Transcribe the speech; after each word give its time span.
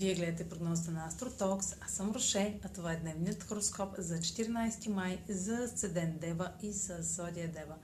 Вие 0.00 0.14
гледате 0.14 0.48
прогнозата 0.48 0.90
на 0.90 1.06
Астротокс, 1.06 1.76
аз 1.80 1.90
съм 1.90 2.10
Роше, 2.10 2.60
а 2.64 2.68
това 2.68 2.92
е 2.92 2.96
дневният 2.96 3.42
хороскоп 3.42 3.94
за 3.98 4.14
14 4.14 4.88
май 4.88 5.18
за 5.28 5.68
Седен 5.68 6.18
Дева 6.20 6.52
и 6.62 6.72
за 6.72 6.96
Зодия 7.00 7.48
Дева. 7.48 7.76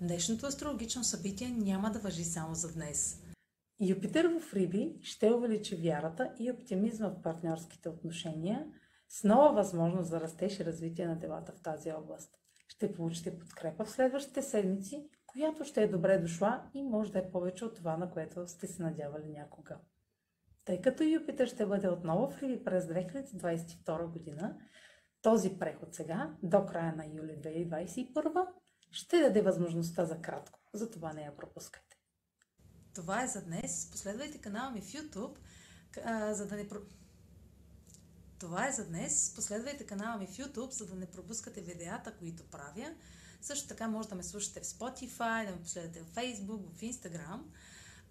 Днешното 0.00 0.46
астрологично 0.46 1.04
събитие 1.04 1.48
няма 1.48 1.90
да 1.90 1.98
въжи 1.98 2.24
само 2.24 2.54
за 2.54 2.72
днес. 2.72 3.22
Юпитер 3.80 4.24
в 4.24 4.54
Риби 4.54 4.98
ще 5.02 5.30
увеличи 5.30 5.76
вярата 5.76 6.32
и 6.38 6.50
оптимизма 6.50 7.08
в 7.08 7.22
партньорските 7.22 7.88
отношения 7.88 8.66
с 9.08 9.24
нова 9.24 9.52
възможност 9.52 10.10
за 10.10 10.20
растеж 10.20 10.60
и 10.60 10.64
развитие 10.64 11.06
на 11.06 11.18
делата 11.18 11.52
в 11.52 11.62
тази 11.62 11.92
област. 11.92 12.30
Ще 12.68 12.92
получите 12.92 13.38
подкрепа 13.38 13.84
в 13.84 13.90
следващите 13.90 14.42
седмици, 14.42 15.08
която 15.26 15.64
ще 15.64 15.82
е 15.82 15.88
добре 15.88 16.18
дошла 16.18 16.62
и 16.74 16.82
може 16.82 17.12
да 17.12 17.18
е 17.18 17.30
повече 17.30 17.64
от 17.64 17.76
това, 17.76 17.96
на 17.96 18.10
което 18.10 18.48
сте 18.48 18.66
се 18.66 18.82
надявали 18.82 19.28
някога. 19.28 19.78
Тъй 20.64 20.80
като 20.80 21.02
Юпитер 21.02 21.46
ще 21.46 21.66
бъде 21.66 21.88
отново 21.88 22.30
в 22.30 22.42
Риби 22.42 22.64
през 22.64 22.84
2022 22.84 24.06
година, 24.06 24.58
този 25.22 25.58
преход 25.58 25.94
сега, 25.94 26.36
до 26.42 26.66
края 26.66 26.96
на 26.96 27.06
юли 27.06 27.32
2021, 27.32 28.46
ще 28.90 29.20
даде 29.20 29.42
възможността 29.42 30.04
за 30.04 30.20
кратко. 30.20 30.60
Затова 30.72 31.12
не 31.12 31.22
я 31.22 31.36
пропускайте. 31.36 31.96
Това 32.94 33.22
е 33.22 33.26
за 33.26 33.44
днес. 33.44 33.90
Последвайте 33.90 34.38
канала 34.38 34.70
ми 34.70 34.80
в 34.80 34.84
YouTube, 34.84 35.36
за 36.32 36.46
да 36.46 36.56
не... 36.56 36.68
Това 38.38 38.68
е 38.68 38.72
за 38.72 38.88
днес. 38.88 39.34
Последвайте 39.34 39.86
канала 39.86 40.18
ми 40.18 40.26
в 40.26 40.36
YouTube, 40.36 40.70
за 40.70 40.86
да 40.86 40.94
не 40.94 41.10
пропускате 41.10 41.60
видеята, 41.60 42.16
които 42.18 42.50
правя. 42.50 42.94
Също 43.40 43.68
така 43.68 43.88
може 43.88 44.08
да 44.08 44.14
ме 44.14 44.22
слушате 44.22 44.60
в 44.60 44.64
Spotify, 44.64 45.46
да 45.46 45.52
ме 45.52 45.62
последвате 45.62 46.02
в 46.02 46.14
Facebook, 46.14 46.72
в 46.74 46.80
Instagram. 46.80 47.40